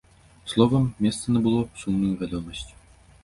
[0.51, 2.71] Словам, месца набыло сумную вядомасць.